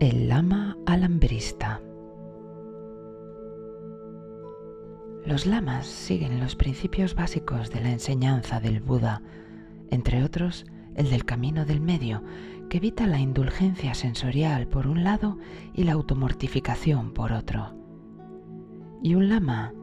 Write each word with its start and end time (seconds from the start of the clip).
El 0.00 0.28
lama 0.28 0.76
alambrista. 0.86 1.82
Los 5.26 5.44
lamas 5.44 5.88
siguen 5.88 6.38
los 6.38 6.54
principios 6.54 7.16
básicos 7.16 7.70
de 7.70 7.80
la 7.80 7.90
enseñanza 7.90 8.60
del 8.60 8.80
Buda, 8.80 9.22
entre 9.90 10.22
otros 10.22 10.66
el 10.94 11.10
del 11.10 11.24
camino 11.24 11.64
del 11.64 11.80
medio, 11.80 12.22
que 12.70 12.76
evita 12.76 13.08
la 13.08 13.18
indulgencia 13.18 13.92
sensorial 13.94 14.68
por 14.68 14.86
un 14.86 15.02
lado 15.02 15.36
y 15.74 15.82
la 15.82 15.94
automortificación 15.94 17.12
por 17.12 17.32
otro. 17.32 17.74
Y 19.02 19.16
un 19.16 19.28
lama 19.28 19.74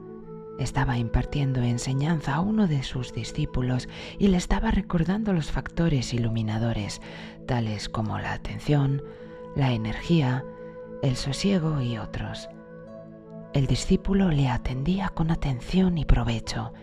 estaba 0.59 0.97
impartiendo 0.97 1.61
enseñanza 1.61 2.35
a 2.35 2.39
uno 2.39 2.67
de 2.67 2.83
sus 2.83 3.11
discípulos 3.11 3.89
y 4.17 4.29
le 4.29 4.37
estaba 4.37 4.71
recordando 4.71 5.33
los 5.33 5.51
factores 5.51 6.13
iluminadores, 6.13 7.01
tales 7.45 7.89
como 7.89 8.17
la 8.17 8.31
atención, 8.31 9.01
la 9.55 9.71
energía, 9.71 10.43
el 11.01 11.15
sosiego 11.15 11.81
y 11.81 11.97
otros. 11.97 12.49
El 13.53 13.67
discípulo 13.67 14.31
le 14.31 14.49
atendía 14.49 15.09
con 15.09 15.31
atención 15.31 15.97
y 15.97 16.05
provecho, 16.05 16.73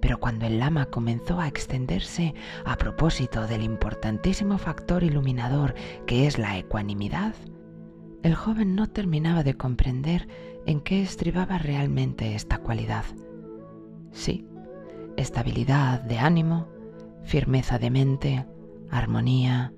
pero 0.00 0.18
cuando 0.18 0.46
el 0.46 0.58
lama 0.58 0.86
comenzó 0.86 1.40
a 1.40 1.48
extenderse 1.48 2.34
a 2.64 2.76
propósito 2.76 3.46
del 3.46 3.62
importantísimo 3.62 4.58
factor 4.58 5.02
iluminador 5.02 5.74
que 6.06 6.26
es 6.26 6.38
la 6.38 6.56
ecuanimidad, 6.56 7.34
el 8.22 8.34
joven 8.34 8.74
no 8.74 8.86
terminaba 8.86 9.42
de 9.42 9.54
comprender 9.54 10.28
en 10.64 10.80
qué 10.80 11.02
estribaba 11.02 11.58
realmente 11.58 12.34
esta 12.34 12.58
cualidad. 12.58 13.04
Sí, 14.12 14.46
estabilidad 15.18 16.00
de 16.00 16.18
ánimo, 16.18 16.68
firmeza 17.22 17.78
de 17.78 17.90
mente, 17.90 18.46
armonía, 18.90 19.74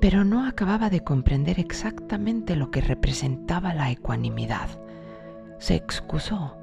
pero 0.00 0.24
no 0.24 0.46
acababa 0.46 0.90
de 0.90 1.02
comprender 1.02 1.58
exactamente 1.60 2.56
lo 2.56 2.70
que 2.70 2.80
representaba 2.80 3.74
la 3.74 3.90
ecuanimidad. 3.90 4.68
Se 5.58 5.74
excusó. 5.74 6.56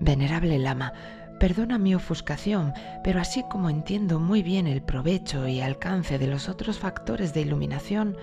Venerable 0.00 0.58
Lama, 0.58 0.92
perdona 1.40 1.78
mi 1.78 1.94
ofuscación, 1.94 2.72
pero 3.02 3.20
así 3.20 3.44
como 3.50 3.70
entiendo 3.70 4.20
muy 4.20 4.42
bien 4.42 4.66
el 4.66 4.82
provecho 4.82 5.46
y 5.46 5.60
alcance 5.60 6.18
de 6.18 6.26
los 6.26 6.48
otros 6.48 6.78
factores 6.78 7.32
de 7.34 7.42
iluminación, 7.42 8.16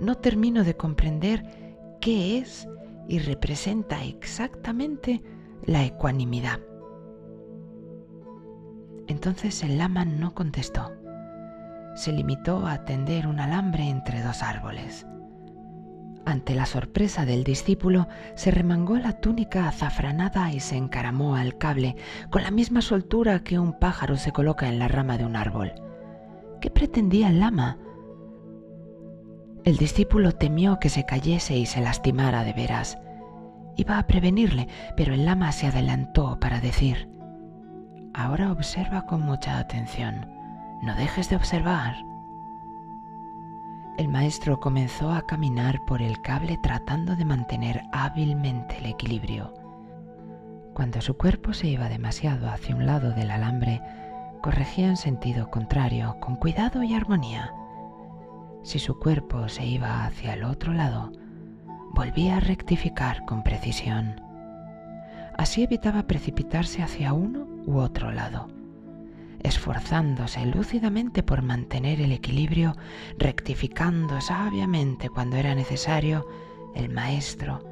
no 0.00 0.16
termino 0.16 0.64
de 0.64 0.76
comprender 0.76 1.44
qué 2.00 2.38
es 2.38 2.68
y 3.08 3.18
representa 3.18 4.04
exactamente 4.04 5.22
la 5.64 5.84
ecuanimidad. 5.84 6.60
Entonces 9.06 9.62
el 9.62 9.78
lama 9.78 10.04
no 10.04 10.34
contestó 10.34 10.92
se 11.98 12.12
limitó 12.12 12.66
a 12.66 12.84
tender 12.84 13.26
un 13.26 13.40
alambre 13.40 13.88
entre 13.88 14.22
dos 14.22 14.42
árboles. 14.44 15.04
Ante 16.24 16.54
la 16.54 16.64
sorpresa 16.64 17.24
del 17.24 17.42
discípulo, 17.42 18.06
se 18.36 18.52
remangó 18.52 18.96
la 18.98 19.14
túnica 19.14 19.66
azafranada 19.66 20.52
y 20.52 20.60
se 20.60 20.76
encaramó 20.76 21.34
al 21.34 21.58
cable 21.58 21.96
con 22.30 22.44
la 22.44 22.52
misma 22.52 22.82
soltura 22.82 23.40
que 23.40 23.58
un 23.58 23.72
pájaro 23.72 24.16
se 24.16 24.30
coloca 24.30 24.68
en 24.68 24.78
la 24.78 24.86
rama 24.86 25.18
de 25.18 25.24
un 25.24 25.34
árbol. 25.34 25.72
¿Qué 26.60 26.70
pretendía 26.70 27.30
el 27.30 27.40
lama? 27.40 27.78
El 29.64 29.76
discípulo 29.76 30.32
temió 30.32 30.78
que 30.78 30.90
se 30.90 31.04
cayese 31.04 31.56
y 31.56 31.66
se 31.66 31.80
lastimara 31.80 32.44
de 32.44 32.52
veras. 32.52 32.98
Iba 33.76 33.98
a 33.98 34.06
prevenirle, 34.06 34.68
pero 34.96 35.14
el 35.14 35.24
lama 35.24 35.50
se 35.50 35.66
adelantó 35.66 36.38
para 36.38 36.60
decir, 36.60 37.08
Ahora 38.14 38.52
observa 38.52 39.06
con 39.06 39.20
mucha 39.22 39.58
atención 39.58 40.37
no 40.82 40.94
dejes 40.94 41.28
de 41.28 41.36
observar. 41.36 41.96
El 43.96 44.08
maestro 44.08 44.60
comenzó 44.60 45.10
a 45.10 45.22
caminar 45.22 45.84
por 45.84 46.02
el 46.02 46.20
cable 46.22 46.56
tratando 46.56 47.16
de 47.16 47.24
mantener 47.24 47.82
hábilmente 47.92 48.78
el 48.78 48.86
equilibrio. 48.86 49.52
Cuando 50.72 51.00
su 51.00 51.16
cuerpo 51.16 51.52
se 51.52 51.66
iba 51.66 51.88
demasiado 51.88 52.48
hacia 52.48 52.76
un 52.76 52.86
lado 52.86 53.10
del 53.10 53.32
alambre, 53.32 53.82
corregía 54.40 54.86
en 54.86 54.96
sentido 54.96 55.50
contrario, 55.50 56.16
con 56.20 56.36
cuidado 56.36 56.84
y 56.84 56.94
armonía. 56.94 57.52
Si 58.62 58.78
su 58.78 59.00
cuerpo 59.00 59.48
se 59.48 59.66
iba 59.66 60.04
hacia 60.04 60.34
el 60.34 60.44
otro 60.44 60.72
lado, 60.72 61.10
volvía 61.92 62.36
a 62.36 62.40
rectificar 62.40 63.24
con 63.24 63.42
precisión. 63.42 64.20
Así 65.36 65.64
evitaba 65.64 66.04
precipitarse 66.04 66.82
hacia 66.84 67.12
uno 67.12 67.48
u 67.66 67.78
otro 67.78 68.12
lado 68.12 68.57
esforzándose 69.42 70.44
lúcidamente 70.46 71.22
por 71.22 71.42
mantener 71.42 72.00
el 72.00 72.12
equilibrio, 72.12 72.76
rectificando 73.18 74.20
sabiamente 74.20 75.08
cuando 75.08 75.36
era 75.36 75.54
necesario, 75.54 76.26
el 76.74 76.88
maestro, 76.90 77.64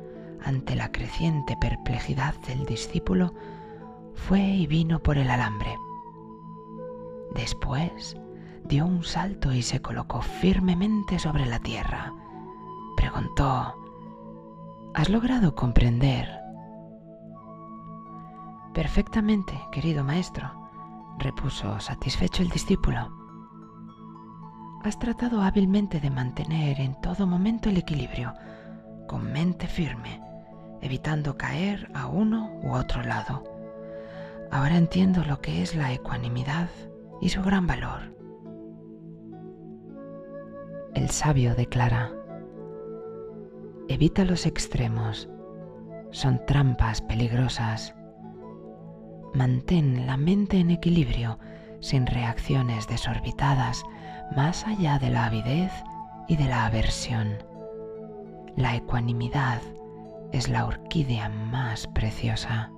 ante 0.43 0.77
la 0.77 0.93
creciente 0.93 1.57
perplejidad 1.61 2.35
del 2.47 2.65
discípulo, 2.65 3.35
fue 4.15 4.41
y 4.41 4.67
vino 4.67 5.03
por 5.03 5.19
el 5.19 5.29
alambre. 5.29 5.77
Después 7.35 8.17
dio 8.65 8.87
un 8.87 9.05
salto 9.05 9.53
y 9.53 9.63
se 9.63 9.81
colocó 9.81 10.23
firmemente 10.23 11.19
sobre 11.19 11.47
la 11.47 11.59
tierra. 11.59 12.13
Preguntó, 12.97 13.75
¿Has 14.95 15.11
logrado 15.11 15.55
comprender? 15.55 16.29
Perfectamente, 18.73 19.61
querido 19.71 20.03
maestro 20.05 20.66
repuso 21.19 21.81
satisfecho 21.81 22.43
el 22.43 22.51
discípulo. 22.51 23.11
Has 24.85 24.99
tratado 24.99 25.43
hábilmente 25.43 25.99
de 25.99 26.11
mantener 26.11 26.81
en 26.81 27.01
todo 27.01 27.27
momento 27.27 27.69
el 27.69 27.79
equilibrio, 27.79 28.35
con 29.09 29.33
mente 29.33 29.67
firme, 29.67 30.21
evitando 30.81 31.37
caer 31.37 31.91
a 31.95 32.07
uno 32.07 32.53
u 32.63 32.73
otro 32.73 33.03
lado. 33.03 33.43
Ahora 34.53 34.77
entiendo 34.77 35.25
lo 35.25 35.41
que 35.41 35.63
es 35.63 35.75
la 35.75 35.93
ecuanimidad 35.93 36.69
y 37.21 37.31
su 37.31 37.43
gran 37.43 37.67
valor. 37.67 38.15
El 40.95 41.11
sabio 41.11 41.55
declara, 41.55 42.13
evita 43.89 44.25
los 44.25 44.47
extremos, 44.47 45.29
son 46.13 46.41
trampas 46.47 47.03
peligrosas 47.03 47.96
mantén 49.37 50.07
la 50.07 50.17
mente 50.17 50.59
en 50.59 50.71
equilibrio, 50.71 51.39
sin 51.81 52.07
reacciones 52.07 52.89
desorbitadas, 52.89 53.85
más 54.35 54.67
allá 54.67 54.99
de 54.99 55.11
la 55.11 55.27
avidez 55.27 55.71
y 56.27 56.37
de 56.37 56.47
la 56.47 56.65
aversión. 56.67 57.37
La 58.57 58.75
ecuanimidad 58.75 59.61
es 60.33 60.49
la 60.49 60.65
orquídea 60.65 61.29
más 61.29 61.87
preciosa. 61.87 62.71